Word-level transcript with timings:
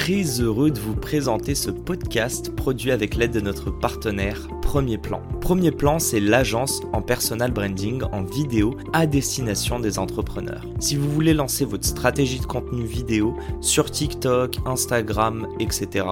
très 0.00 0.40
heureux 0.40 0.70
de 0.70 0.80
vous 0.80 0.94
présenter 0.94 1.54
ce 1.54 1.70
podcast 1.70 2.56
produit 2.56 2.90
avec 2.90 3.16
l'aide 3.16 3.32
de 3.32 3.40
notre 3.40 3.70
partenaire 3.70 4.48
Premier 4.62 4.96
Plan. 4.96 5.20
Premier 5.42 5.72
Plan, 5.72 5.98
c'est 5.98 6.20
l'agence 6.20 6.80
en 6.94 7.02
personal 7.02 7.50
branding 7.50 8.02
en 8.10 8.22
vidéo 8.22 8.78
à 8.94 9.06
destination 9.06 9.78
des 9.78 9.98
entrepreneurs. 9.98 10.64
Si 10.78 10.96
vous 10.96 11.10
voulez 11.10 11.34
lancer 11.34 11.66
votre 11.66 11.84
stratégie 11.84 12.40
de 12.40 12.46
contenu 12.46 12.84
vidéo 12.84 13.36
sur 13.60 13.90
TikTok, 13.90 14.56
Instagram, 14.64 15.46
etc., 15.60 16.06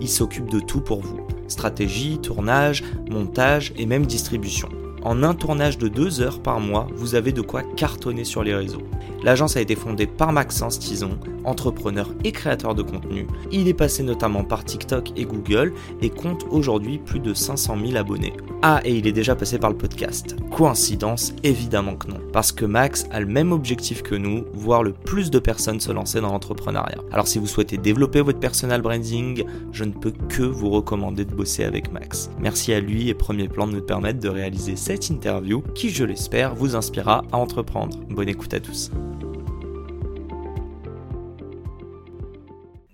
il 0.00 0.08
s'occupe 0.08 0.48
de 0.48 0.60
tout 0.60 0.80
pour 0.80 1.02
vous. 1.02 1.20
Stratégie, 1.46 2.18
tournage, 2.22 2.82
montage 3.10 3.74
et 3.76 3.84
même 3.84 4.06
distribution. 4.06 4.70
En 5.02 5.22
un 5.22 5.34
tournage 5.34 5.76
de 5.76 5.88
deux 5.88 6.22
heures 6.22 6.40
par 6.40 6.60
mois, 6.60 6.86
vous 6.94 7.14
avez 7.14 7.32
de 7.32 7.42
quoi 7.42 7.62
cartonner 7.76 8.24
sur 8.24 8.42
les 8.42 8.54
réseaux. 8.54 8.88
L'agence 9.24 9.56
a 9.56 9.62
été 9.62 9.74
fondée 9.74 10.06
par 10.06 10.32
Maxence 10.32 10.78
Tison, 10.78 11.18
entrepreneur 11.44 12.10
et 12.24 12.32
créateur 12.32 12.74
de 12.74 12.82
contenu. 12.82 13.26
Il 13.50 13.68
est 13.68 13.74
passé 13.74 14.02
notamment 14.02 14.44
par 14.44 14.66
TikTok 14.66 15.12
et 15.16 15.24
Google 15.24 15.72
et 16.02 16.10
compte 16.10 16.44
aujourd'hui 16.50 16.98
plus 16.98 17.20
de 17.20 17.32
500 17.32 17.78
000 17.86 17.96
abonnés. 17.96 18.34
Ah, 18.60 18.82
et 18.84 18.94
il 18.94 19.06
est 19.06 19.12
déjà 19.12 19.34
passé 19.34 19.58
par 19.58 19.70
le 19.70 19.78
podcast. 19.78 20.36
Coïncidence 20.50 21.32
Évidemment 21.42 21.96
que 21.96 22.08
non. 22.08 22.20
Parce 22.34 22.52
que 22.52 22.66
Max 22.66 23.06
a 23.12 23.20
le 23.20 23.26
même 23.26 23.52
objectif 23.52 24.02
que 24.02 24.14
nous, 24.14 24.44
voir 24.52 24.82
le 24.82 24.92
plus 24.92 25.30
de 25.30 25.38
personnes 25.38 25.80
se 25.80 25.90
lancer 25.90 26.20
dans 26.20 26.30
l'entrepreneuriat. 26.30 26.98
Alors 27.10 27.26
si 27.26 27.38
vous 27.38 27.46
souhaitez 27.46 27.78
développer 27.78 28.20
votre 28.20 28.40
personal 28.40 28.82
branding, 28.82 29.44
je 29.72 29.84
ne 29.84 29.92
peux 29.92 30.12
que 30.28 30.42
vous 30.42 30.68
recommander 30.68 31.24
de 31.24 31.34
bosser 31.34 31.64
avec 31.64 31.90
Max. 31.90 32.28
Merci 32.38 32.74
à 32.74 32.80
lui 32.80 33.08
et 33.08 33.14
Premier 33.14 33.48
Plan 33.48 33.66
de 33.66 33.72
nous 33.72 33.82
permettre 33.82 34.20
de 34.20 34.28
réaliser 34.28 34.76
cette 34.76 35.08
interview 35.08 35.62
qui, 35.74 35.88
je 35.88 36.04
l'espère, 36.04 36.54
vous 36.54 36.76
inspirera 36.76 37.24
à 37.32 37.38
entreprendre. 37.38 37.98
Bonne 38.10 38.28
écoute 38.28 38.52
à 38.52 38.60
tous. 38.60 38.90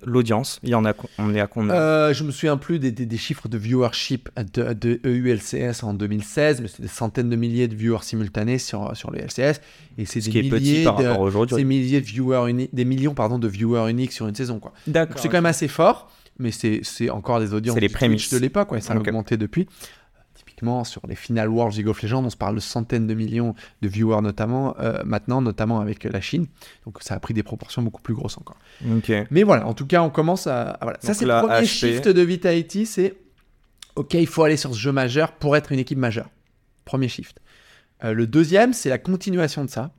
L'audience 0.04 0.60
Il 0.62 0.70
y 0.70 0.74
en 0.74 0.84
a, 0.84 0.92
on 1.18 1.34
est 1.34 1.40
à 1.40 1.46
combien? 1.46 1.74
Euh, 1.74 2.12
Je 2.12 2.24
me 2.24 2.30
souviens 2.30 2.56
plus 2.56 2.78
des, 2.78 2.90
des, 2.90 3.16
chiffres 3.16 3.48
de 3.48 3.58
viewership 3.58 4.28
de, 4.54 4.72
de, 4.72 5.00
EULCS 5.04 5.82
en 5.82 5.94
2016, 5.94 6.60
mais 6.60 6.68
c'est 6.68 6.82
des 6.82 6.88
centaines 6.88 7.30
de 7.30 7.36
milliers 7.36 7.68
de 7.68 7.74
viewers 7.74 8.02
simultanés 8.02 8.58
sur, 8.58 8.96
sur 8.96 9.10
le 9.10 9.18
LCS. 9.20 9.60
Et 9.98 10.04
c'est 10.04 10.20
des, 10.20 10.42
milliers 10.42 10.84
de, 10.84 11.56
des 11.56 11.64
milliers 11.64 12.00
de 12.00 12.06
viewers 12.06 12.50
uniques, 12.50 12.74
des 12.74 12.84
millions 12.84 13.14
pardon, 13.14 13.38
de 13.38 13.48
viewers 13.48 13.90
uniques 13.90 14.12
sur 14.12 14.26
une 14.26 14.34
saison. 14.34 14.58
Quoi. 14.58 14.72
D'accord. 14.86 15.18
C'est 15.18 15.28
quand 15.28 15.38
même 15.38 15.46
assez 15.46 15.68
fort, 15.68 16.10
mais 16.38 16.50
c'est 16.50 17.10
encore 17.10 17.40
des 17.40 17.52
audiences 17.54 17.76
les 17.78 17.88
de 17.88 18.38
l'époque, 18.38 18.72
ouais, 18.72 18.80
ça 18.80 18.94
a 18.94 18.96
augmenté 18.96 19.36
depuis 19.36 19.66
sur 20.84 21.02
les 21.06 21.14
Final 21.14 21.48
Worlds 21.48 21.76
League 21.76 21.88
of 21.88 22.02
Legends, 22.02 22.24
on 22.24 22.30
se 22.30 22.36
parle 22.36 22.54
de 22.54 22.60
centaines 22.60 23.06
de 23.06 23.14
millions 23.14 23.54
de 23.82 23.88
viewers 23.88 24.22
notamment, 24.22 24.74
euh, 24.78 25.02
maintenant, 25.04 25.40
notamment 25.40 25.80
avec 25.80 26.04
la 26.04 26.20
Chine. 26.20 26.46
Donc 26.84 26.98
ça 27.00 27.14
a 27.14 27.20
pris 27.20 27.34
des 27.34 27.42
proportions 27.42 27.82
beaucoup 27.82 28.02
plus 28.02 28.14
grosses 28.14 28.38
encore. 28.38 28.56
Mais 29.30 29.42
voilà, 29.42 29.66
en 29.66 29.74
tout 29.74 29.86
cas, 29.86 30.02
on 30.02 30.10
commence 30.10 30.46
à... 30.46 30.78
voilà. 30.82 30.98
Ça, 31.02 31.14
c'est 31.14 31.26
le 31.26 31.40
premier 31.40 31.66
shift 31.66 32.08
de 32.08 32.22
Vitality, 32.22 32.86
c'est 32.86 33.14
OK, 33.96 34.14
il 34.14 34.26
faut 34.26 34.44
aller 34.44 34.56
sur 34.56 34.72
ce 34.74 34.78
jeu 34.78 34.92
majeur 34.92 35.32
pour 35.32 35.56
être 35.56 35.72
une 35.72 35.78
équipe 35.78 35.98
majeure. 35.98 36.30
Premier 36.84 37.08
shift. 37.08 37.40
Euh, 38.04 38.14
le 38.14 38.26
deuxième, 38.26 38.72
c'est 38.72 38.88
la 38.88 38.98
continuation 38.98 39.64
de 39.64 39.70
ça. 39.70 39.90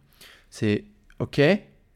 C'est 0.50 0.86
OK, 1.20 1.42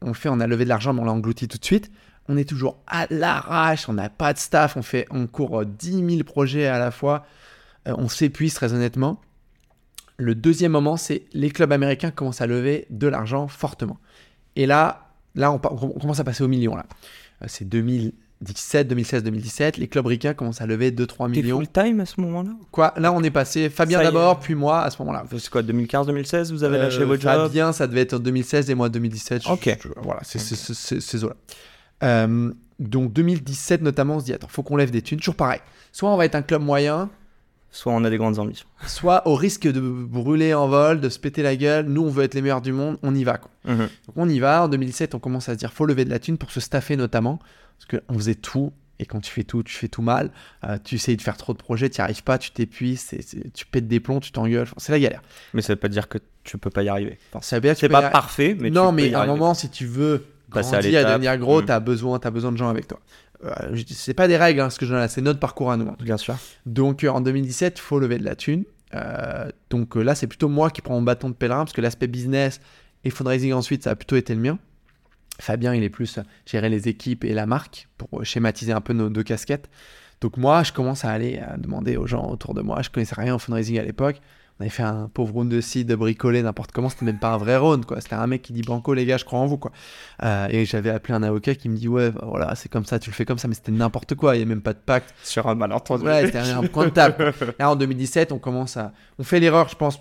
on 0.02 0.14
fait, 0.14 0.28
on 0.28 0.40
a 0.40 0.46
levé 0.46 0.64
de 0.64 0.68
l'argent, 0.68 0.92
mais 0.92 1.00
on 1.00 1.04
l'a 1.04 1.12
englouti 1.12 1.48
tout 1.48 1.58
de 1.58 1.64
suite. 1.64 1.90
On 2.28 2.36
est 2.36 2.48
toujours 2.48 2.82
à 2.86 3.06
l'arrache, 3.10 3.88
on 3.88 3.92
n'a 3.92 4.08
pas 4.08 4.32
de 4.32 4.38
staff, 4.38 4.76
on 4.76 4.82
fait, 4.82 5.06
on 5.10 5.26
court 5.26 5.64
10 5.64 6.08
000 6.16 6.24
projets 6.24 6.66
à 6.66 6.78
la 6.78 6.90
fois. 6.90 7.26
Euh, 7.86 7.94
on 7.98 8.08
s'épuise 8.08 8.54
très 8.54 8.72
honnêtement. 8.72 9.20
Le 10.18 10.34
deuxième 10.34 10.72
moment, 10.72 10.96
c'est 10.96 11.24
les 11.32 11.50
clubs 11.50 11.72
américains 11.72 12.10
commencent 12.10 12.40
à 12.40 12.46
lever 12.46 12.86
de 12.90 13.06
l'argent 13.06 13.48
fortement. 13.48 13.98
Et 14.56 14.66
là, 14.66 15.10
là 15.34 15.52
on, 15.52 15.58
commence 15.58 16.20
à 16.20 16.24
passer 16.24 16.42
au 16.42 16.48
million. 16.48 16.74
Là. 16.74 16.86
Euh, 17.42 17.46
c'est 17.48 17.68
2017, 17.68 18.88
2016, 18.88 19.22
2017. 19.24 19.76
Les 19.76 19.88
clubs 19.88 20.06
ricains 20.06 20.32
commencent 20.32 20.62
à 20.62 20.66
lever 20.66 20.90
2-3 20.90 21.30
millions. 21.30 21.56
full 21.58 21.68
time 21.68 22.00
à 22.00 22.06
ce 22.06 22.20
moment-là? 22.22 22.52
Quoi? 22.70 22.94
Là, 22.96 23.12
on 23.12 23.22
est 23.22 23.30
passé. 23.30 23.68
Fabien 23.68 24.02
d'abord, 24.02 24.40
puis 24.40 24.54
moi 24.54 24.82
à 24.82 24.90
ce 24.90 25.00
moment-là. 25.02 25.24
C'est 25.38 25.50
quoi, 25.50 25.62
2015-2016 25.62 26.50
Vous 26.50 26.64
avez 26.64 26.78
lâché 26.78 27.02
euh, 27.02 27.04
votre 27.04 27.20
job? 27.20 27.32
Fabien, 27.32 27.72
ça 27.72 27.86
devait 27.86 28.02
être 28.02 28.14
en 28.14 28.18
2016 28.18 28.70
et 28.70 28.74
moi 28.74 28.88
2017. 28.88 29.42
Ok. 29.50 29.78
voilà, 29.96 30.20
c'est 30.24 30.38
ces 30.38 31.24
eaux-là. 31.24 32.26
donc 32.78 33.12
2017 33.12 33.82
notamment, 33.82 34.16
on 34.16 34.20
se 34.20 34.24
dit 34.24 34.32
attends, 34.32 34.48
faut 34.48 34.62
qu'on 34.62 34.76
lève 34.76 34.90
des 34.90 35.02
thunes. 35.02 35.18
Toujours 35.18 35.36
pareil. 35.36 35.60
Soit 35.92 36.10
on 36.10 36.16
va 36.16 36.24
être 36.24 36.34
un 36.36 36.42
club 36.42 36.62
moyen, 36.62 37.10
soit 37.70 37.92
on 37.92 38.04
a 38.04 38.10
des 38.10 38.16
grandes 38.16 38.38
ambitions. 38.38 38.66
Soit 38.86 39.26
au 39.26 39.34
risque 39.34 39.66
de 39.66 39.80
brûler 39.80 40.54
en 40.54 40.68
vol, 40.68 41.00
de 41.00 41.08
se 41.08 41.18
péter 41.18 41.42
la 41.42 41.56
gueule, 41.56 41.86
nous 41.86 42.02
on 42.02 42.10
veut 42.10 42.24
être 42.24 42.34
les 42.34 42.42
meilleurs 42.42 42.62
du 42.62 42.72
monde, 42.72 42.98
on 43.02 43.14
y 43.14 43.24
va. 43.24 43.38
Quoi. 43.38 43.50
Mhm. 43.64 43.88
Donc 44.06 44.16
on 44.16 44.28
y 44.28 44.38
va. 44.38 44.64
En 44.64 44.68
2007, 44.68 45.14
on 45.14 45.18
commence 45.18 45.48
à 45.48 45.54
se 45.54 45.58
dire 45.58 45.72
faut 45.72 45.86
lever 45.86 46.04
de 46.04 46.10
la 46.10 46.18
thune 46.18 46.38
pour 46.38 46.50
se 46.50 46.60
staffer 46.60 46.96
notamment, 46.96 47.38
parce 47.78 48.00
qu'on 48.00 48.14
faisait 48.14 48.34
tout. 48.34 48.72
Et 48.98 49.04
quand 49.04 49.20
tu 49.20 49.30
fais 49.30 49.44
tout, 49.44 49.62
tu 49.62 49.74
fais 49.74 49.88
tout 49.88 50.00
mal. 50.00 50.30
Euh, 50.64 50.78
tu 50.82 50.94
essayes 50.94 51.18
de 51.18 51.22
faire 51.22 51.36
trop 51.36 51.52
de 51.52 51.58
projets, 51.58 51.90
tu 51.90 52.00
n'y 52.00 52.04
arrives 52.04 52.22
pas, 52.22 52.38
tu 52.38 52.50
t'épuises, 52.50 53.14
tu 53.52 53.66
pètes 53.66 53.86
des 53.86 54.00
plombs, 54.00 54.20
tu 54.20 54.32
t'engueules. 54.32 54.68
c'est 54.78 54.92
la 54.92 54.98
galère. 54.98 55.22
Mais 55.52 55.60
ça 55.60 55.74
veut 55.74 55.78
pas 55.78 55.88
dire 55.88 56.08
que 56.08 56.16
tu 56.44 56.56
peux 56.56 56.70
pas 56.70 56.82
y 56.82 56.88
arriver. 56.88 57.18
Enfin, 57.34 57.60
c'est 57.74 57.88
pas 57.90 58.08
parfait, 58.08 58.56
mais 58.58 58.70
non, 58.70 58.88
tu 58.88 58.94
mais 58.94 59.14
à 59.14 59.22
un 59.22 59.26
moment, 59.26 59.52
si 59.52 59.68
tu 59.68 59.84
veux 59.84 60.24
grandir, 60.48 61.06
à, 61.06 61.12
devenir 61.12 61.36
gros, 61.38 61.62
mm. 61.62 61.66
tu 61.66 61.72
as 61.72 61.80
besoin, 61.80 62.20
as 62.22 62.30
besoin 62.30 62.52
de 62.52 62.56
gens 62.56 62.68
avec 62.68 62.88
toi. 62.88 63.00
Euh, 63.44 63.76
c'est 63.88 64.14
pas 64.14 64.28
des 64.28 64.36
règles, 64.36 64.60
hein, 64.60 64.70
ce 64.70 64.78
que 64.78 64.86
je 64.86 64.90
donne 64.90 65.00
là, 65.00 65.08
c'est 65.08 65.20
notre 65.20 65.40
parcours 65.40 65.70
à 65.70 65.76
nous. 65.76 65.90
Bien 66.00 66.16
sûr. 66.16 66.36
Donc 66.64 67.04
euh, 67.04 67.08
en 67.08 67.20
2017, 67.20 67.78
il 67.78 67.80
faut 67.80 67.98
lever 67.98 68.18
de 68.18 68.24
la 68.24 68.36
thune. 68.36 68.64
Euh, 68.94 69.50
donc 69.70 69.96
là, 69.96 70.14
c'est 70.14 70.26
plutôt 70.26 70.48
moi 70.48 70.70
qui 70.70 70.80
prends 70.80 70.94
mon 70.94 71.02
bâton 71.02 71.28
de 71.28 71.34
pèlerin 71.34 71.64
parce 71.64 71.72
que 71.72 71.80
l'aspect 71.80 72.06
business 72.06 72.60
et 73.04 73.10
fundraising 73.10 73.52
ensuite, 73.52 73.84
ça 73.84 73.90
a 73.90 73.96
plutôt 73.96 74.16
été 74.16 74.34
le 74.34 74.40
mien. 74.40 74.58
Fabien, 75.38 75.74
il 75.74 75.82
est 75.82 75.90
plus 75.90 76.18
gérer 76.46 76.70
les 76.70 76.88
équipes 76.88 77.24
et 77.24 77.34
la 77.34 77.44
marque 77.44 77.88
pour 77.98 78.24
schématiser 78.24 78.72
un 78.72 78.80
peu 78.80 78.94
nos 78.94 79.10
deux 79.10 79.22
casquettes. 79.22 79.68
Donc 80.22 80.38
moi, 80.38 80.62
je 80.62 80.72
commence 80.72 81.04
à 81.04 81.10
aller 81.10 81.38
à 81.38 81.58
demander 81.58 81.98
aux 81.98 82.06
gens 82.06 82.26
autour 82.30 82.54
de 82.54 82.62
moi. 82.62 82.80
Je 82.80 82.88
connaissais 82.88 83.14
rien 83.16 83.34
au 83.34 83.38
fundraising 83.38 83.78
à 83.78 83.82
l'époque 83.82 84.20
on 84.58 84.62
avait 84.62 84.70
fait 84.70 84.82
un 84.82 85.10
pauvre 85.12 85.34
round 85.34 85.50
de 85.50 85.60
seed 85.60 85.92
bricolé 85.92 86.42
n'importe 86.42 86.72
comment, 86.72 86.88
c'était 86.88 87.04
même 87.04 87.18
pas 87.18 87.32
un 87.32 87.36
vrai 87.36 87.58
round, 87.58 87.84
quoi. 87.84 88.00
C'était 88.00 88.14
un 88.14 88.26
mec 88.26 88.40
qui 88.40 88.54
dit 88.54 88.62
Banco, 88.62 88.94
les 88.94 89.04
gars, 89.04 89.18
je 89.18 89.24
crois 89.24 89.38
en 89.38 89.46
vous, 89.46 89.58
quoi. 89.58 89.70
Euh, 90.22 90.48
et 90.50 90.64
j'avais 90.64 90.90
appelé 90.90 91.12
un 91.14 91.22
avocat 91.22 91.54
qui 91.54 91.68
me 91.68 91.76
dit 91.76 91.88
Ouais, 91.88 92.10
bah, 92.10 92.24
voilà, 92.26 92.54
c'est 92.54 92.70
comme 92.70 92.86
ça, 92.86 92.98
tu 92.98 93.10
le 93.10 93.14
fais 93.14 93.26
comme 93.26 93.38
ça, 93.38 93.48
mais 93.48 93.54
c'était 93.54 93.72
n'importe 93.72 94.14
quoi, 94.14 94.34
il 94.34 94.38
n'y 94.38 94.44
a 94.44 94.46
même 94.46 94.62
pas 94.62 94.72
de 94.72 94.78
pacte. 94.78 95.14
Sur 95.22 95.46
un 95.48 95.54
malentendu. 95.54 96.04
Ouais, 96.04 96.26
c'était 96.26 96.38
un 96.38 96.62
point 96.62 96.86
de 96.86 96.90
table. 96.90 97.34
Là, 97.58 97.70
en 97.70 97.76
2017, 97.76 98.32
on 98.32 98.38
commence 98.38 98.78
à. 98.78 98.92
On 99.18 99.24
fait 99.24 99.40
l'erreur, 99.40 99.68
je 99.68 99.76
pense, 99.76 100.00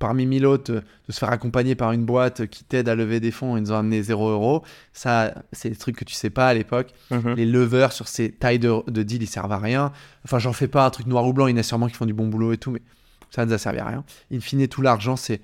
parmi 0.00 0.26
mille 0.26 0.44
autres, 0.44 0.72
de 0.72 1.12
se 1.12 1.18
faire 1.18 1.30
accompagner 1.30 1.76
par 1.76 1.92
une 1.92 2.04
boîte 2.04 2.46
qui 2.46 2.64
t'aide 2.64 2.88
à 2.88 2.96
lever 2.96 3.20
des 3.20 3.30
fonds 3.30 3.56
et 3.56 3.60
nous 3.60 3.70
ont 3.70 3.76
amené 3.76 4.02
0 4.02 4.28
euros. 4.28 4.62
Ça, 4.92 5.34
c'est 5.52 5.70
des 5.70 5.76
trucs 5.76 5.96
que 5.96 6.04
tu 6.04 6.14
sais 6.14 6.30
pas 6.30 6.48
à 6.48 6.54
l'époque. 6.54 6.92
Mhm. 7.12 7.34
Les 7.36 7.46
leveurs 7.46 7.92
sur 7.92 8.08
ces 8.08 8.32
tailles 8.32 8.58
de, 8.58 8.72
de 8.90 9.02
deal, 9.04 9.22
ils 9.22 9.28
servent 9.28 9.52
à 9.52 9.58
rien. 9.58 9.92
Enfin, 10.24 10.40
j'en 10.40 10.52
fais 10.52 10.68
pas 10.68 10.84
un 10.84 10.90
truc 10.90 11.06
noir 11.06 11.24
ou 11.26 11.32
blanc, 11.32 11.46
il 11.46 11.52
y 11.52 11.54
en 11.54 11.58
a 11.58 11.62
sûrement 11.62 11.86
qui 11.86 11.94
font 11.94 12.06
du 12.06 12.12
bon 12.12 12.26
boulot 12.26 12.52
et 12.52 12.58
tout, 12.58 12.72
mais 12.72 12.82
ça 13.34 13.44
ne 13.44 13.50
nous 13.50 13.54
a 13.54 13.58
servi 13.58 13.78
à 13.78 13.86
rien. 13.86 14.04
In 14.32 14.40
fine, 14.40 14.66
tout 14.68 14.82
l'argent, 14.82 15.16
c'est 15.16 15.40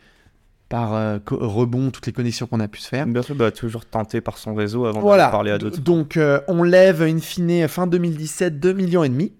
par 0.68 0.94
euh, 0.94 1.18
rebond 1.28 1.90
toutes 1.90 2.06
les 2.06 2.12
connexions 2.12 2.46
qu'on 2.46 2.60
a 2.60 2.68
pu 2.68 2.80
se 2.80 2.88
faire. 2.88 3.06
Bien 3.06 3.22
sûr, 3.22 3.34
bah, 3.34 3.50
toujours 3.50 3.84
tenté 3.84 4.20
par 4.20 4.38
son 4.38 4.54
réseau 4.54 4.86
avant 4.86 5.00
de 5.00 5.16
parler 5.16 5.50
à 5.50 5.58
d'autres. 5.58 5.80
Donc, 5.80 6.16
euh, 6.16 6.40
on 6.46 6.62
lève 6.62 7.02
in 7.02 7.19
fine 7.19 7.66
fin 7.66 7.87
2017 7.88 8.60
2 8.60 8.72
millions 8.72 9.02
et 9.02 9.08
demi 9.08 9.32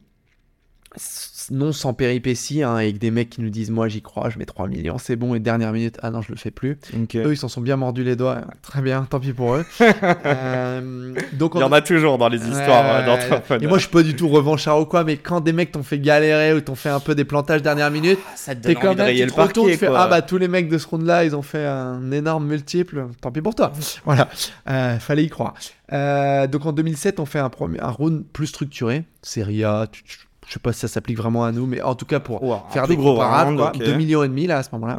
non 1.51 1.73
sans 1.73 1.95
péripéties, 1.95 2.63
hein, 2.63 2.77
avec 2.77 2.99
des 2.99 3.11
mecs 3.11 3.31
qui 3.31 3.41
nous 3.41 3.51
disent 3.51 3.71
Moi 3.71 3.89
j'y 3.89 4.03
crois, 4.03 4.31
je 4.31 4.39
mets 4.39 4.45
3 4.45 4.69
millions, 4.69 4.99
c'est 4.99 5.17
bon, 5.17 5.35
et 5.35 5.41
dernière 5.41 5.73
minute, 5.73 5.99
ah 6.03 6.11
non, 6.11 6.23
je 6.23 6.31
le 6.31 6.37
fais 6.37 6.51
plus. 6.51 6.79
Eux, 7.15 7.33
ils 7.33 7.37
s'en 7.37 7.49
sont 7.49 7.61
bien 7.61 7.77
mordus 7.77 8.05
les 8.05 8.17
doigts, 8.17 8.43
très 8.63 8.83
bien, 8.83 9.07
tant 9.09 9.21
pis 9.21 9.33
pour 9.33 9.55
eux. 9.55 9.65
Euh, 10.25 11.15
donc 11.33 11.53
Il 11.55 11.61
y 11.61 11.65
en 11.65 11.73
a 11.73 11.81
toujours 11.81 12.19
dans 12.19 12.29
les 12.29 12.39
histoires 12.39 12.85
euh, 12.87 13.07
d'entrepreneurs. 13.07 13.63
Et 13.63 13.67
moi, 13.67 13.79
je 13.79 13.83
suis 13.83 13.91
pas 13.91 14.03
du 14.03 14.15
tout 14.15 14.29
revanchard 14.29 14.81
ou 14.81 14.87
quoi, 14.87 15.05
mais 15.05 15.17
quand 15.17 15.41
des 15.41 15.53
mecs 15.53 15.73
t'ont 15.73 15.83
fait 15.83 15.99
galérer 15.99 16.53
ou 16.53 16.61
t'ont 16.61 16.75
fait 16.75 16.89
un 16.89 17.01
peu 17.01 17.15
des 17.15 17.25
plantages 17.25 17.63
dernière 17.63 17.91
minute, 17.91 18.19
ah, 18.27 18.33
ça 18.37 18.55
te 18.55 18.61
donne 18.61 18.75
quand 18.75 18.95
même, 18.95 19.15
tu 19.15 19.25
le 19.25 19.33
parquet, 19.33 19.77
fais, 19.77 19.89
Ah 19.95 20.09
bah 20.09 20.23
tous 20.23 20.39
les 20.39 20.49
mecs 20.49 20.69
de 20.69 20.79
ce 20.79 20.87
round-là, 20.87 21.25
ils 21.25 21.35
ont 21.35 21.43
fait 21.43 21.65
un 21.65 22.11
énorme 22.13 22.47
multiple, 22.47 23.07
tant 23.21 23.31
pis 23.31 23.41
pour 23.41 23.55
toi. 23.55 23.73
voilà, 24.05 24.29
euh, 24.69 24.99
fallait 24.99 25.25
y 25.25 25.31
croire. 25.31 25.55
donc 25.91 26.67
en 26.67 26.73
2007, 26.73 27.21
on 27.21 27.27
fait 27.27 27.41
un, 27.41 27.51
premier, 27.51 27.81
un 27.81 27.91
round 27.91 28.25
plus 28.33 28.47
structuré, 28.47 29.05
Serie 29.23 29.65
A, 29.65 29.87
tu, 29.91 30.03
je 30.51 30.55
sais 30.55 30.61
pas 30.61 30.73
si 30.73 30.81
ça 30.81 30.89
s'applique 30.89 31.17
vraiment 31.17 31.45
à 31.45 31.53
nous, 31.53 31.65
mais 31.65 31.81
en 31.81 31.95
tout 31.95 32.07
cas 32.07 32.19
pour 32.19 32.69
faire 32.73 32.89
des 32.89 32.97
gros 32.97 33.17
parades, 33.17 33.57
quoi, 33.57 33.71
2 33.71 33.95
millions 33.95 34.25
et 34.25 34.29
demi 34.29 34.49
là 34.49 34.59
à 34.59 34.63
ce 34.65 34.71
moment-là. 34.73 34.99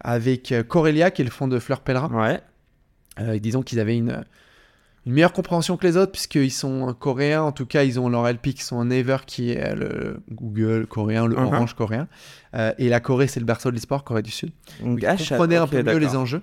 Avec 0.00 0.52
euh, 0.52 0.62
Corelia, 0.62 1.10
qui 1.10 1.22
est 1.22 1.24
le 1.24 1.30
fond 1.30 1.48
de 1.48 1.58
Fleur 1.58 1.80
Pèlerin. 1.80 2.10
Ouais. 2.12 2.42
Euh, 3.18 3.38
disons 3.38 3.62
qu'ils 3.62 3.80
avaient 3.80 3.96
une, 3.96 4.22
une 5.06 5.12
meilleure 5.14 5.32
compréhension 5.32 5.78
que 5.78 5.86
les 5.86 5.96
autres, 5.96 6.12
puisqu'ils 6.12 6.50
sont 6.50 6.92
coréens. 6.92 7.42
En 7.42 7.52
tout 7.52 7.64
cas, 7.64 7.84
ils 7.84 7.98
ont 7.98 8.10
leur 8.10 8.30
LP 8.30 8.48
qui 8.48 8.62
sont 8.62 8.76
en 8.76 8.84
Naver, 8.84 9.16
qui 9.26 9.52
est 9.52 9.74
le 9.74 10.20
Google 10.30 10.86
coréen, 10.86 11.26
le 11.26 11.36
uh-huh. 11.36 11.46
Orange 11.46 11.72
coréen. 11.72 12.06
Euh, 12.54 12.74
et 12.76 12.90
la 12.90 13.00
Corée, 13.00 13.28
c'est 13.28 13.40
le 13.40 13.46
berceau 13.46 13.70
de 13.70 13.76
l'e-sport, 13.76 14.04
Corée 14.04 14.20
du 14.20 14.30
Sud. 14.30 14.50
Donc, 14.82 15.00
ils 15.00 15.28
comprenaient 15.28 15.56
un 15.56 15.66
peu 15.66 15.82
mieux 15.82 15.96
les 15.96 16.16
enjeux. 16.16 16.42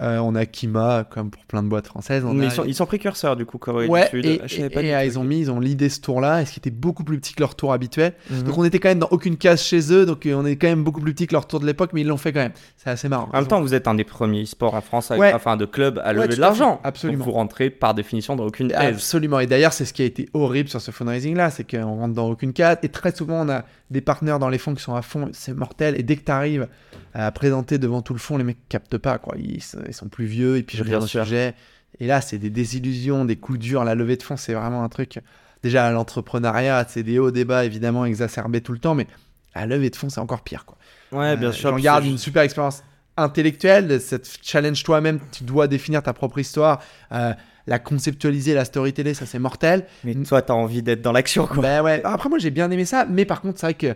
Euh, 0.00 0.18
on 0.18 0.34
a 0.34 0.46
Kima, 0.46 1.04
comme 1.10 1.30
pour 1.30 1.44
plein 1.44 1.62
de 1.62 1.68
boîtes 1.68 1.86
françaises. 1.86 2.24
ils, 2.66 2.74
sont, 2.74 2.86
précurseurs, 2.86 3.36
du 3.36 3.44
coup, 3.44 3.58
Corée 3.58 3.86
du 3.86 4.08
Sud. 4.10 4.26
Et, 4.26 4.40
et, 4.58 5.06
ils 5.06 5.18
ont 5.18 5.24
mis, 5.24 5.40
ils 5.40 5.50
ont 5.50 5.60
l'idée 5.60 5.90
ce 5.90 6.00
tour-là, 6.00 6.40
et 6.40 6.46
ce 6.46 6.52
qui 6.52 6.60
était 6.60 6.70
beaucoup 6.70 7.04
plus 7.04 7.20
petit 7.20 7.34
que 7.34 7.40
leur 7.40 7.54
tour 7.54 7.72
habituel. 7.72 8.14
Mhm. 8.30 8.42
Donc 8.42 8.58
on 8.58 8.64
était 8.64 8.78
quand 8.78 8.88
même 8.88 8.98
dans 8.98 9.08
aucune 9.10 9.36
case 9.36 9.62
chez 9.62 9.92
eux, 9.92 10.06
donc 10.06 10.26
on 10.26 10.46
est 10.46 10.56
quand 10.56 10.68
même 10.68 10.84
beaucoup 10.84 11.00
plus 11.00 11.12
petit 11.12 11.26
que 11.26 11.34
leur 11.34 11.46
tour 11.46 11.60
de 11.60 11.66
l'époque, 11.66 11.90
mais 11.92 12.00
ils 12.00 12.06
l'ont 12.06 12.16
fait 12.16 12.32
quand 12.32 12.40
même. 12.40 12.52
C'est 12.76 12.90
assez 12.90 13.08
marrant. 13.08 13.28
En 13.32 13.38
même 13.38 13.46
temps, 13.46 13.60
vous 13.60 13.74
êtes 13.74 13.88
un 13.88 13.94
des 13.94 14.04
premiers 14.04 14.46
sports 14.46 14.74
à 14.74 14.80
France, 14.80 15.12
enfin 15.34 15.56
de 15.56 15.66
club 15.66 16.00
à 16.02 16.12
lever 16.12 16.28
de 16.28 16.40
l'argent. 16.40 16.80
Absolument. 16.82 17.18
Donc 17.18 17.26
vous 17.26 17.32
rentrez 17.32 17.68
par 17.68 17.94
définition 17.94 18.36
dans 18.36 18.46
aucune 18.46 18.68
case. 18.68 18.94
Absolument. 18.94 19.40
Et 19.40 19.46
d'ailleurs, 19.46 19.72
c'est 19.72 19.84
ce 19.84 19.92
qui 19.92 20.02
a 20.02 20.06
été 20.06 20.28
horrible 20.32 20.68
sur 20.68 20.80
ce 20.80 20.90
fundraising-là, 20.90 21.50
c'est 21.50 21.70
qu'on 21.70 21.96
rentre 21.96 22.14
dans 22.14 22.28
aucune 22.30 22.52
case. 22.52 22.78
Et 22.82 22.88
très 22.88 23.14
souvent, 23.14 23.46
on 23.46 23.48
a 23.50 23.64
des 23.90 24.00
partenaires 24.00 24.38
dans 24.38 24.48
les 24.48 24.58
fonds 24.58 24.74
qui 24.74 24.82
sont 24.82 24.94
à 24.94 25.02
fond, 25.02 25.28
c'est 25.32 25.52
mortel. 25.52 25.98
Et 25.98 26.02
dès 26.02 26.16
que 26.16 26.24
tu 26.24 26.32
arrives 26.32 26.68
à 27.12 27.30
présenter 27.32 27.78
devant 27.78 28.02
tout 28.02 28.12
le 28.12 28.20
fond, 28.20 28.38
les 28.38 28.44
mecs 28.44 28.68
captent 28.68 28.98
pas, 28.98 29.18
quoi. 29.18 29.34
Ils, 29.36 29.60
sont 29.94 30.08
plus 30.08 30.26
vieux, 30.26 30.56
et 30.56 30.62
puis 30.62 30.76
je 30.78 30.84
regarde 30.84 31.02
le 31.02 31.08
sujet. 31.08 31.54
Et 31.98 32.06
là, 32.06 32.20
c'est 32.20 32.38
des 32.38 32.50
désillusions, 32.50 33.24
des 33.24 33.36
coups 33.36 33.58
durs. 33.58 33.84
La 33.84 33.94
levée 33.94 34.16
de 34.16 34.22
fonds, 34.22 34.36
c'est 34.36 34.54
vraiment 34.54 34.82
un 34.82 34.88
truc. 34.88 35.18
Déjà, 35.62 35.90
l'entrepreneuriat, 35.90 36.86
c'est 36.88 37.02
des 37.02 37.18
hauts 37.18 37.30
débats, 37.30 37.64
évidemment, 37.64 38.04
exacerbés 38.04 38.60
tout 38.60 38.72
le 38.72 38.78
temps, 38.78 38.94
mais 38.94 39.06
la 39.54 39.66
levée 39.66 39.90
de 39.90 39.96
fonds, 39.96 40.08
c'est 40.08 40.20
encore 40.20 40.42
pire, 40.42 40.64
quoi. 40.64 40.78
Ouais, 41.12 41.36
bien 41.36 41.48
euh, 41.48 41.52
sûr. 41.52 41.72
On 41.72 41.78
garde 41.78 42.04
une 42.04 42.18
super 42.18 42.42
expérience 42.42 42.82
intellectuelle, 43.16 44.00
cette 44.00 44.38
challenge 44.42 44.82
toi-même, 44.82 45.20
tu 45.32 45.44
dois 45.44 45.66
définir 45.66 46.02
ta 46.02 46.12
propre 46.12 46.38
histoire. 46.38 46.80
Euh, 47.12 47.34
la 47.66 47.78
conceptualiser, 47.78 48.54
la 48.54 48.64
storyteller, 48.64 49.14
ça 49.14 49.26
c'est 49.26 49.38
mortel. 49.38 49.86
Mais 50.04 50.14
toi, 50.14 50.42
t'as 50.42 50.54
envie 50.54 50.82
d'être 50.82 51.02
dans 51.02 51.12
l'action, 51.12 51.46
quoi. 51.46 51.62
Ben 51.62 51.82
ouais. 51.82 52.00
Après, 52.04 52.28
moi, 52.28 52.38
j'ai 52.38 52.50
bien 52.50 52.70
aimé 52.70 52.84
ça, 52.84 53.06
mais 53.08 53.24
par 53.24 53.40
contre, 53.42 53.60
c'est 53.60 53.66
vrai 53.66 53.74
que 53.74 53.94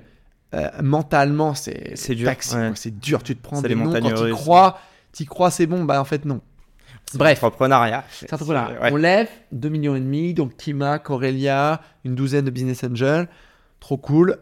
euh, 0.55 0.69
mentalement, 0.83 1.55
c'est 1.55 1.93
c'est 1.97 2.15
dur. 2.15 2.31
C'est 2.75 2.99
dur. 2.99 3.23
Tu 3.23 3.35
te 3.35 3.43
prends 3.43 3.63
des 3.63 3.75
noms 3.75 3.93
quand 3.93 4.15
tu 4.15 4.31
crois, 4.33 4.79
tu 5.15 5.25
crois, 5.25 5.51
c'est 5.51 5.67
bon. 5.67 5.85
Bah 5.85 6.01
en 6.01 6.05
fait 6.05 6.25
non. 6.25 6.41
Bref. 7.15 7.43
Entrepreneuriat. 7.45 8.05
On 8.93 8.97
lève 8.97 9.29
2 9.53 9.69
millions 9.69 9.95
et 9.95 10.01
demi, 10.01 10.35
donc 10.35 10.57
Tima, 10.57 10.99
Corelia, 10.99 11.81
une 12.05 12.15
douzaine 12.15 12.45
de 12.45 12.51
business 12.51 12.85
angels, 12.85 13.29
trop 13.81 13.97
cool. 13.97 14.39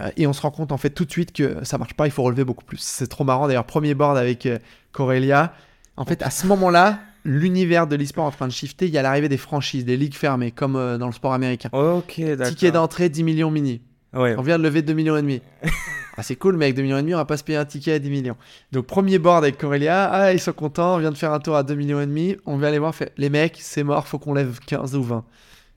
Euh, 0.00 0.10
et 0.16 0.26
on 0.26 0.32
se 0.32 0.42
rend 0.42 0.50
compte 0.50 0.72
en 0.72 0.76
fait 0.76 0.90
tout 0.90 1.04
de 1.04 1.10
suite 1.10 1.32
que 1.32 1.64
ça 1.64 1.78
marche 1.78 1.94
pas, 1.94 2.06
il 2.06 2.10
faut 2.10 2.22
relever 2.22 2.44
beaucoup 2.44 2.64
plus. 2.64 2.78
C'est 2.78 3.06
trop 3.06 3.24
marrant. 3.24 3.46
D'ailleurs, 3.46 3.64
premier 3.64 3.94
board 3.94 4.18
avec 4.18 4.46
euh, 4.46 4.58
Corelia. 4.92 5.54
En 5.96 6.04
fait, 6.04 6.22
à 6.22 6.30
ce 6.30 6.46
moment-là, 6.46 6.98
l'univers 7.24 7.86
de 7.86 7.96
l'e-sport 7.96 8.24
en 8.24 8.30
train 8.30 8.46
de 8.46 8.52
shifter. 8.52 8.86
Il 8.86 8.92
y 8.92 8.98
a 8.98 9.02
l'arrivée 9.02 9.28
des 9.28 9.36
franchises, 9.36 9.84
des 9.84 9.98
ligues 9.98 10.14
fermées, 10.14 10.50
comme 10.50 10.72
dans 10.98 11.06
le 11.06 11.12
sport 11.12 11.34
américain. 11.34 11.68
Ok, 11.72 12.18
d'accord. 12.20 12.46
Ticket 12.46 12.70
d'entrée 12.70 13.10
10 13.10 13.22
millions 13.22 13.50
mini. 13.50 13.82
On 14.14 14.40
vient 14.42 14.58
de 14.58 14.62
lever 14.62 14.80
2 14.80 14.94
millions 14.94 15.16
et 15.16 15.22
demi. 15.22 15.42
ah, 16.20 16.22
c'est 16.22 16.36
cool, 16.36 16.56
mais 16.56 16.66
avec 16.66 16.76
2 16.76 16.82
millions 16.82 16.98
et 16.98 17.02
demi, 17.02 17.14
on 17.14 17.18
va 17.18 17.24
pas 17.24 17.38
se 17.38 17.44
payer 17.44 17.56
un 17.56 17.64
ticket 17.64 17.92
à 17.92 17.98
10 17.98 18.10
millions. 18.10 18.36
Donc, 18.72 18.86
premier 18.86 19.18
board 19.18 19.42
avec 19.42 19.56
Corelia. 19.56 20.10
Ah, 20.12 20.32
ils 20.34 20.38
sont 20.38 20.52
contents. 20.52 20.96
On 20.96 20.98
vient 20.98 21.10
de 21.10 21.16
faire 21.16 21.32
un 21.32 21.40
tour 21.40 21.56
à 21.56 21.62
2 21.62 21.74
millions 21.74 22.00
et 22.00 22.06
demi. 22.06 22.36
On 22.44 22.58
vient 22.58 22.70
les 22.70 22.78
voir. 22.78 22.94
Fait, 22.94 23.12
les 23.16 23.30
mecs, 23.30 23.56
c'est 23.58 23.82
mort. 23.82 24.06
Faut 24.06 24.18
qu'on 24.18 24.34
lève 24.34 24.58
15 24.66 24.96
ou 24.96 25.02
20. 25.02 25.24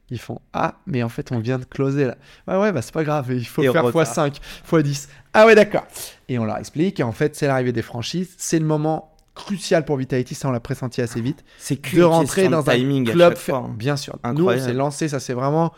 Ils 0.10 0.20
font 0.20 0.42
Ah, 0.52 0.76
mais 0.86 1.02
en 1.02 1.08
fait, 1.08 1.32
on 1.32 1.40
vient 1.40 1.60
de 1.60 1.64
closer 1.64 2.06
là. 2.06 2.18
Ouais, 2.48 2.58
ouais, 2.58 2.72
bah 2.74 2.82
c'est 2.82 2.94
pas 2.94 3.06
grave. 3.06 3.28
Il 3.32 3.48
faut 3.48 3.62
faire 3.62 3.86
x5, 3.86 4.36
x10. 4.70 5.08
Ah, 5.34 5.46
ouais, 5.46 5.56
d'accord. 5.56 5.86
Et 6.28 6.38
on 6.38 6.44
leur 6.44 6.58
explique. 6.58 7.00
Et 7.00 7.04
en 7.04 7.14
fait, 7.14 7.38
c'est 7.38 7.48
l'arrivée 7.48 7.72
des 7.72 7.82
franchises. 7.82 8.36
C'est 8.38 8.60
le 8.60 8.66
moment 8.66 9.16
crucial 9.36 9.86
pour 9.86 9.98
Vitality, 9.98 10.36
ça 10.36 10.48
on 10.50 10.52
l'a 10.52 10.60
pressenti 10.60 11.02
assez 11.02 11.22
vite. 11.22 11.44
C'est 11.58 11.82
de 11.96 12.04
rentrer 12.04 12.50
dans 12.50 12.70
un 12.70 13.04
club. 13.06 13.36
Hein. 13.50 13.72
Bien 13.76 13.96
sûr. 13.96 14.18
Nous, 14.36 14.46
on 14.46 14.60
s'est 14.60 14.74
lancé, 14.74 15.08
ça 15.08 15.20
c'est 15.20 15.34
vraiment 15.34 15.74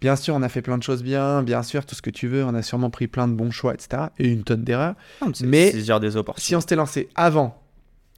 Bien 0.00 0.14
sûr, 0.14 0.34
on 0.34 0.42
a 0.42 0.48
fait 0.48 0.62
plein 0.62 0.76
de 0.76 0.82
choses 0.82 1.02
bien, 1.02 1.42
bien 1.42 1.62
sûr, 1.62 1.86
tout 1.86 1.94
ce 1.94 2.02
que 2.02 2.10
tu 2.10 2.28
veux, 2.28 2.44
on 2.44 2.54
a 2.54 2.62
sûrement 2.62 2.90
pris 2.90 3.06
plein 3.06 3.28
de 3.28 3.32
bons 3.32 3.50
choix, 3.50 3.72
etc. 3.72 4.04
Et 4.18 4.28
une 4.28 4.44
tonne 4.44 4.62
d'erreurs. 4.62 4.94
mais 5.42 5.72
des 5.72 5.90
si 6.36 6.54
on 6.54 6.60
s'était 6.60 6.76
lancé 6.76 7.08
avant, 7.14 7.62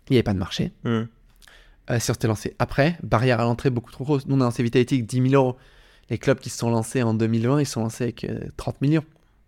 il 0.08 0.12
n'y 0.12 0.16
avait 0.16 0.24
pas 0.24 0.34
de 0.34 0.38
marché. 0.38 0.72
Hmm. 0.84 1.04
Euh, 1.90 1.98
si 1.98 2.10
on 2.10 2.14
s'était 2.14 2.28
lancé 2.28 2.54
après, 2.58 2.98
barrière 3.02 3.40
à 3.40 3.44
l'entrée 3.44 3.70
beaucoup 3.70 3.92
trop 3.92 4.04
grosse. 4.04 4.26
Nous, 4.26 4.36
on 4.36 4.40
a 4.40 4.44
lancé 4.44 4.62
Vitality 4.62 4.96
avec 4.96 5.06
10 5.06 5.30
000 5.30 5.42
euros. 5.42 5.56
Les 6.10 6.18
clubs 6.18 6.38
qui 6.38 6.50
se 6.50 6.58
sont 6.58 6.70
lancés 6.70 7.02
en 7.02 7.14
2020, 7.14 7.60
ils 7.60 7.66
se 7.66 7.72
sont 7.72 7.82
lancés 7.82 8.04
avec 8.04 8.26
30 8.56 8.74
euh, 8.74 8.78
millions. 8.80 9.04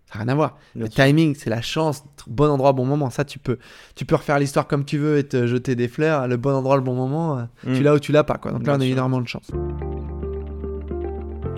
Ça 0.06 0.19
n'a 0.19 0.25
rien 0.25 0.33
à 0.33 0.35
voir. 0.35 0.59
le 0.75 0.88
timing, 0.88 1.35
c'est 1.37 1.50
la 1.50 1.62
chance, 1.62 2.05
bon 2.26 2.50
endroit, 2.50 2.73
bon 2.73 2.85
moment. 2.85 3.11
Ça, 3.11 3.25
tu 3.25 3.38
peux, 3.38 3.59
tu 3.94 4.05
peux 4.05 4.17
refaire 4.17 4.38
l'histoire 4.38 4.67
comme 4.67 4.85
tu 4.85 4.99
veux 4.99 5.19
et 5.19 5.25
te 5.25 5.47
jeter 5.47 5.76
des 5.76 5.88
fleurs. 5.88 6.29
Le 6.29 6.37
bon 6.37 6.53
endroit, 6.53 6.76
le 6.76 6.83
bon 6.83 6.94
moment, 6.94 7.38
euh, 7.38 7.43
tu 7.62 7.81
hmm. 7.81 7.83
l'as 7.83 7.94
ou 7.94 7.99
tu 7.99 8.12
l'as 8.12 8.25
pas. 8.25 8.38
Quoi. 8.38 8.53
Donc 8.53 8.67
là, 8.67 8.76
on 8.76 8.81
a 8.81 8.85
énormément 8.85 9.21
de 9.21 9.29
chance. 9.29 9.50